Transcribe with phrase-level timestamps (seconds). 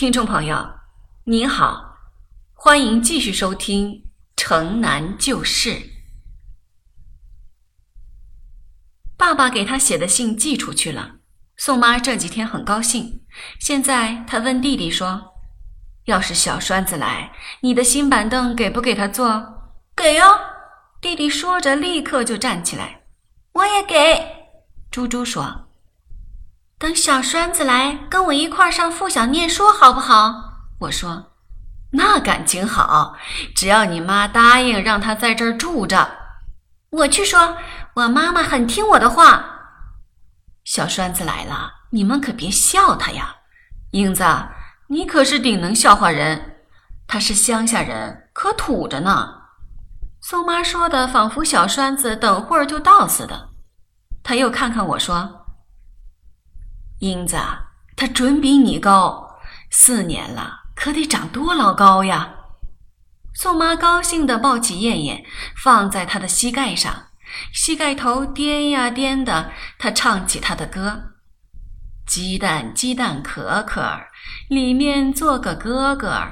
[0.00, 0.66] 听众朋友，
[1.24, 1.98] 您好，
[2.54, 3.90] 欢迎继续收听
[4.34, 5.72] 《城南旧事》。
[9.18, 11.16] 爸爸给他写的信寄出去了，
[11.58, 13.26] 宋妈这几天很高兴。
[13.58, 15.34] 现在他问弟弟说
[16.08, 20.24] ：“要是小栓子来，你的新板凳给不给他坐？”“给哟。”
[21.02, 23.02] 弟弟说着，立刻就站起来。
[23.52, 24.26] “我也给。”
[24.90, 25.69] 猪猪说。
[26.80, 30.62] 等小栓子来跟我一块儿上附小念书，好不好？
[30.78, 31.32] 我说，
[31.92, 33.14] 那感情好，
[33.54, 36.10] 只要你妈答应让他在这儿住着。
[36.88, 37.58] 我去说，
[37.96, 39.44] 我妈妈很听我的话。
[40.64, 43.36] 小栓子来了，你们可别笑他呀。
[43.90, 44.24] 英子，
[44.88, 46.62] 你可是顶能笑话人。
[47.06, 49.34] 他是乡下人，可土着呢。
[50.22, 53.50] 宋妈说的，仿佛小栓子等会儿就到似的。
[54.22, 55.36] 他又看看我说。
[57.00, 57.38] 英子，
[57.96, 59.38] 他准比你高，
[59.70, 62.28] 四年了，可得长多老高呀！
[63.32, 65.24] 宋妈高兴地抱起燕燕，
[65.56, 67.06] 放在他的膝盖上，
[67.54, 71.14] 膝盖头颠呀颠的，他唱起他的歌：
[72.06, 73.98] 鸡蛋鸡蛋壳壳，
[74.48, 76.22] 里面做个哥哥，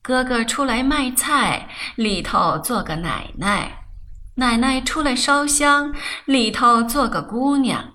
[0.00, 3.86] 哥哥出来卖菜，里头做个奶奶，
[4.36, 5.92] 奶奶出来烧香，
[6.24, 7.93] 里头做个姑娘。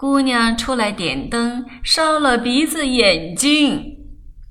[0.00, 3.96] 姑娘出来点灯，烧了鼻子眼睛。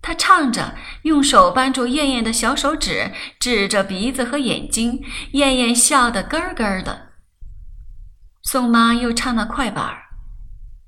[0.02, 5.02] 她唱着，用手扳住燕燕的小手指，指着鼻子和眼睛。
[5.32, 7.12] 燕燕笑得咯咯的。
[8.44, 10.02] 宋妈又唱了快板儿：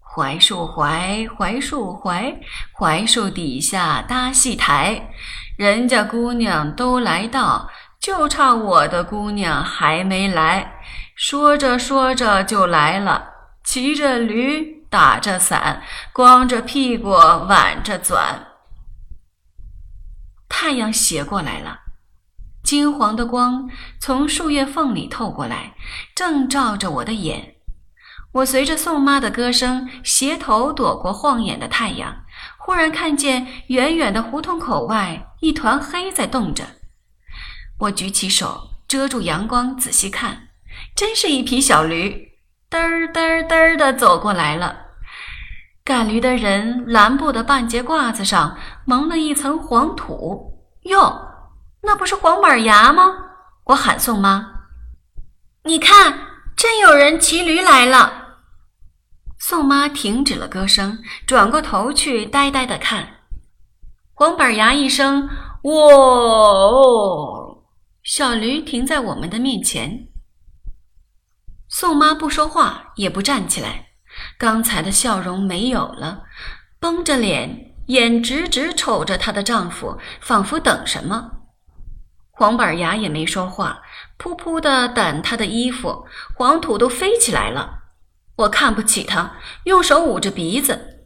[0.02, 2.38] 槐树槐，槐树槐，
[2.74, 5.10] 槐树底下搭戏台，
[5.58, 7.70] 人家姑娘都来到，
[8.02, 10.74] 就差我的姑娘还没来。
[11.16, 13.29] 说着说着就来了。
[13.72, 18.48] 骑着驴，打着伞，光着屁股挽着转。
[20.50, 21.82] 太阳斜过来了，
[22.64, 25.76] 金黄的光从树叶缝里透过来，
[26.16, 27.58] 正照着我的眼。
[28.32, 32.26] 我随着宋妈的歌声，斜头躲过晃眼的太阳，
[32.58, 36.66] 忽然看见远远的胡同口外一团黑在动着。
[37.78, 40.48] 我举起手遮住阳光，仔细看，
[40.96, 42.28] 真是一匹小驴。
[42.70, 44.76] 嘚儿嘚儿嘚儿的走过来了，
[45.84, 50.54] 赶驴的人蓝布的半截褂子上蒙了一层黄土。
[50.84, 51.20] 哟，
[51.82, 53.12] 那不是黄板牙吗？
[53.66, 54.46] 我喊宋妈
[55.66, 56.14] ：“你看，
[56.56, 58.38] 真有人骑驴来了。”
[59.40, 63.08] 宋妈停止了歌声，转过头去，呆呆的看。
[64.14, 65.28] 黄板牙一声
[65.64, 67.64] “喔”，
[68.04, 70.09] 小驴停在我们的面前。
[71.70, 73.90] 宋妈不说话，也不站起来，
[74.40, 76.24] 刚才的笑容没有了，
[76.80, 81.32] 绷着脸，眼直直瞅着她的丈夫，仿佛等什么。
[82.32, 83.82] 黄板牙也没说话，
[84.18, 87.84] 噗噗的掸她的衣服，黄土都飞起来了。
[88.38, 89.34] 我看不起他，
[89.66, 91.06] 用手捂着鼻子。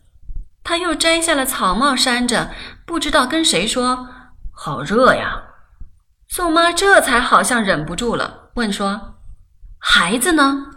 [0.63, 2.51] 他又摘下了草帽扇着，
[2.85, 4.07] 不知道跟谁说
[4.56, 5.41] ：“好热呀。”
[6.30, 9.12] 宋妈这才好像忍不住了，问说。
[9.85, 10.67] 孩子呢？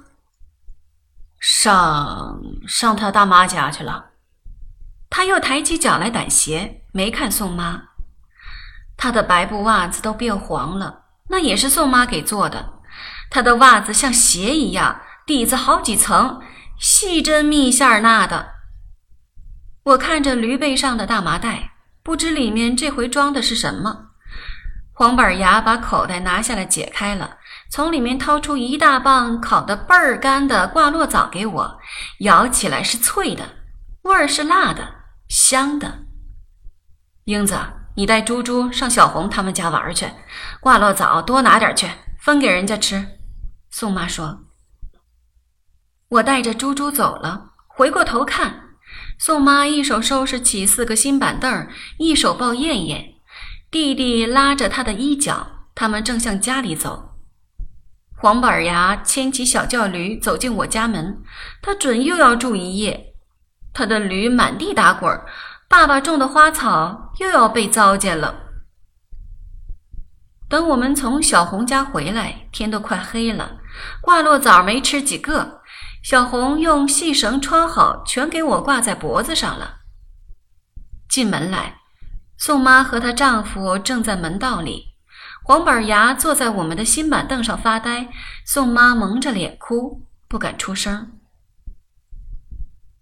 [1.38, 4.06] 上上他大妈家去了。
[5.08, 7.84] 他又抬起脚来掸鞋，没看宋妈。
[8.96, 12.80] 他的白布袜子都变黄了，那也是宋妈给做的。
[13.30, 16.42] 他的袜子像鞋一样，底子好几层，
[16.76, 18.54] 细针密线儿那的。
[19.84, 24.08] 我看着驴背上的大麻袋，不知里面这回装的是什么。
[24.92, 27.35] 黄板牙把口袋拿下来，解开了。
[27.70, 31.78] 从里面掏出一大棒烤的倍儿干的挂落枣给我，
[32.20, 33.44] 咬起来是脆的，
[34.02, 34.94] 味儿是辣的，
[35.28, 36.04] 香的。
[37.24, 37.58] 英子，
[37.96, 40.06] 你带猪猪上小红他们家玩去，
[40.60, 41.90] 挂落枣多拿点去，
[42.20, 43.04] 分给人家吃。
[43.70, 44.44] 宋妈说。
[46.08, 48.76] 我带着猪猪走了，回过头看，
[49.18, 51.68] 宋妈一手收拾起四个新板凳，
[51.98, 53.14] 一手抱燕燕，
[53.72, 57.05] 弟弟拉着她的衣角，他们正向家里走。
[58.18, 61.22] 黄板牙牵起小轿驴走进我家门，
[61.60, 63.14] 他准又要住一夜。
[63.74, 65.20] 他的驴满地打滚，
[65.68, 68.34] 爸爸种的花草又要被糟践了。
[70.48, 73.58] 等我们从小红家回来，天都快黑了，
[74.00, 75.60] 挂落枣没吃几个。
[76.02, 79.80] 小红用细绳穿好，全给我挂在脖子上了。
[81.08, 81.80] 进门来，
[82.38, 84.95] 宋妈和她丈夫正在门道里。
[85.46, 88.08] 黄板牙坐在我们的新板凳上发呆，
[88.44, 91.20] 宋妈蒙着脸哭，不敢出声。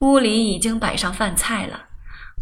[0.00, 1.86] 屋里已经摆上饭菜了，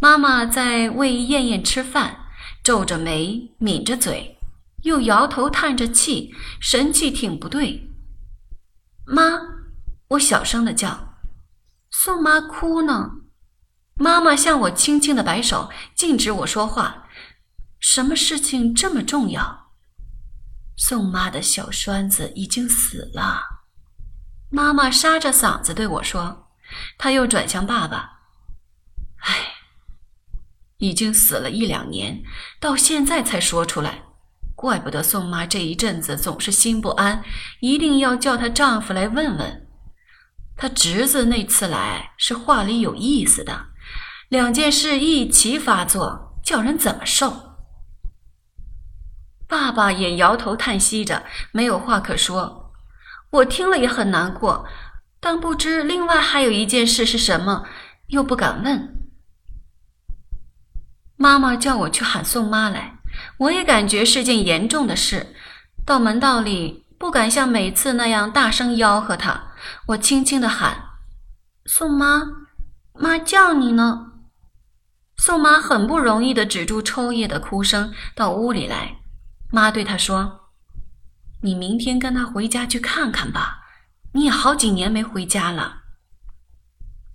[0.01, 2.17] 妈妈在喂燕燕吃饭，
[2.61, 4.37] 皱着眉，抿着嘴，
[4.81, 7.89] 又摇头叹着气，神气挺不对。
[9.05, 9.39] 妈，
[10.09, 11.13] 我小声的叫，
[11.89, 13.09] 宋妈哭呢。
[13.95, 17.07] 妈妈向我轻轻的摆手，禁止我说话。
[17.79, 19.63] 什么事情这么重要？
[20.75, 23.41] 宋妈的小栓子已经死了。
[24.49, 26.49] 妈妈沙着嗓子对我说，
[26.97, 28.19] 她又转向爸爸
[29.23, 29.33] ：“唉。”
[30.77, 32.23] 已经死了一两年，
[32.59, 34.03] 到现在才说出来，
[34.53, 37.23] 怪不得宋妈这一阵子总是心不安，
[37.61, 39.67] 一定要叫她丈夫来问问。
[40.57, 43.67] 她侄子那次来是话里有意思的，
[44.27, 47.52] 两件事一起发作，叫人怎么受？
[49.47, 52.71] 爸爸也摇头叹息着，没有话可说。
[53.29, 54.65] 我听了也很难过，
[55.19, 57.65] 但不知另外还有一件事是什么，
[58.07, 58.95] 又不敢问。
[61.15, 62.99] 妈妈叫我去喊宋妈来，
[63.37, 65.35] 我也感觉是件严重的事。
[65.85, 69.51] 到门道里，不敢像每次那样大声吆喝她，
[69.87, 70.89] 我轻轻的喊
[71.65, 72.23] ：“宋妈，
[72.93, 74.11] 妈叫你呢。”
[75.17, 78.97] 宋妈很不容易的止住抽噎的哭声，到屋里来。
[79.53, 80.49] 妈对他说
[81.41, 83.59] ：“你明天跟他回家去看看吧，
[84.13, 85.83] 你也好几年没回家了。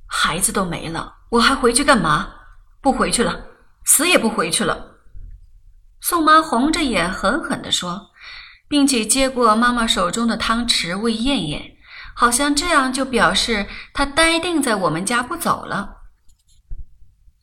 [0.07, 2.29] 孩子都没了，我还回去干嘛？
[2.81, 3.47] 不回去了。”
[3.85, 4.99] 死也不回去了，
[6.01, 8.11] 宋妈红着眼狠狠地说，
[8.69, 11.77] 并且接过妈妈手中的汤匙喂燕燕，
[12.15, 16.03] 好像这样就表示她呆定在我们家不走了。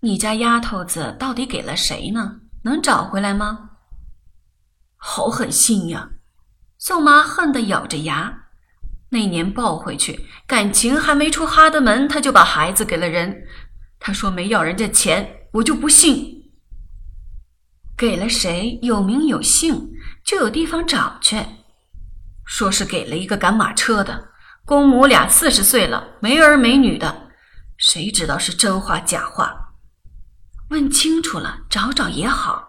[0.02, 2.42] 你家丫头子到底给了谁呢？
[2.64, 3.72] 能找回来吗？
[5.08, 6.10] 好狠心呀！
[6.80, 8.48] 宋妈恨得咬着牙。
[9.10, 13.46] 那年抱回去，感情还没出哈德门，他就把孩子给了人。
[14.00, 15.48] 他说没要人家钱。
[15.54, 16.52] 我就不信，
[17.96, 19.92] 给了谁有名有姓，
[20.26, 21.38] 就有地方找去。
[22.44, 24.30] 说是给了一个赶马车的，
[24.66, 27.30] 公母俩四十岁了，没儿没女的，
[27.78, 29.56] 谁知道是真话假话？
[30.72, 32.65] 问清楚了，找找也好。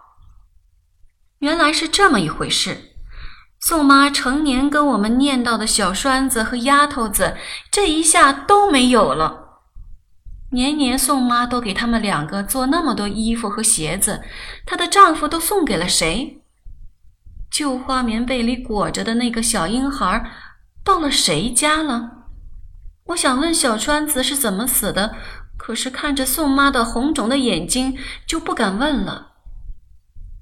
[1.39, 2.93] 原来是这么一回事。
[3.59, 7.35] 宋妈成年跟我们念叨的小栓子和丫头子，
[7.71, 9.61] 这一下都没有了。
[10.51, 14.21] 年年宋妈都给他们两个做那么多衣服和鞋子，
[14.65, 16.41] 她的丈夫都送给了谁？
[17.51, 20.31] 旧花棉被里裹着的那个小婴孩，
[20.83, 22.11] 到了谁家了？
[23.07, 25.15] 我想问小栓子是怎么死的，
[25.57, 29.33] 可是看着宋妈的红肿的眼睛，就不敢问了。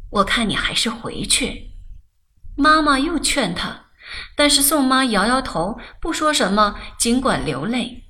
[0.09, 1.71] 我看你还是回去。
[2.55, 3.87] 妈妈又劝她，
[4.35, 8.03] 但是宋妈摇摇头，不说什么，尽管流泪。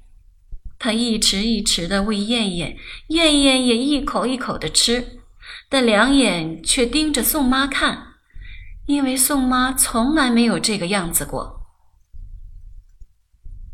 [0.77, 2.77] 他一池一池地喂燕燕，
[3.07, 5.19] 燕燕也一口一口地吃，
[5.69, 8.15] 但两眼却盯着宋妈看，
[8.85, 11.65] 因为宋妈从来没有这个样子过。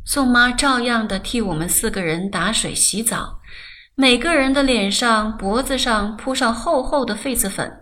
[0.06, 3.40] 宋妈照样的替我们四个人打水洗澡，
[3.96, 7.81] 每个人的脸上、脖子上铺上厚厚的痱子粉，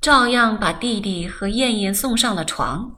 [0.00, 2.96] 照样把弟弟和燕燕送上了床。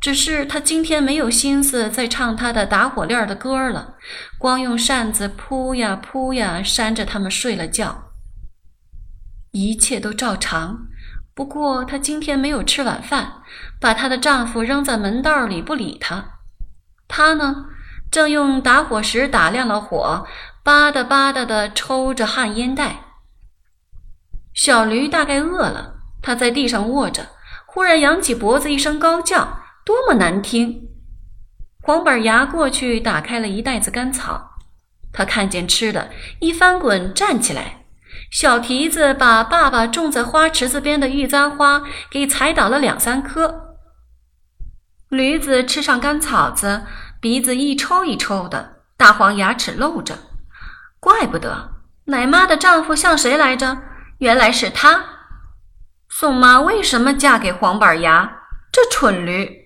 [0.00, 3.94] 只是他今天没有心思再唱他的打火链的歌了，
[4.38, 8.10] 光用扇子扑呀扑呀扇着他们睡了觉。
[9.52, 10.88] 一切都照常，
[11.32, 13.40] 不过她今天没有吃晚饭，
[13.80, 16.40] 把她的丈夫扔在门道里不理她。
[17.08, 17.64] 她呢，
[18.10, 20.26] 正用打火石打亮了火，
[20.62, 22.96] 吧嗒吧嗒的抽着旱烟袋。
[24.52, 25.93] 小驴大概饿了，
[26.24, 27.26] 他在地上卧着，
[27.66, 29.60] 忽然扬起脖子，一声高叫。
[29.84, 30.88] 多么难听！
[31.82, 34.52] 黄板牙过去打开了一袋子干草，
[35.12, 37.84] 他看见吃的，一翻滚站起来，
[38.30, 43.76] 小蹄子把爸爸种在花池子边的玉簪花给踩倒了两三颗。
[45.10, 46.86] 驴子吃上干草子，
[47.20, 50.16] 鼻子一抽一抽的，大黄牙齿露着，
[50.98, 51.74] 怪不得
[52.06, 53.82] 奶妈的丈夫像谁来着？
[54.20, 55.04] 原来是他。
[56.16, 58.30] 宋妈为什么嫁给黄板牙？
[58.70, 59.63] 这蠢驴！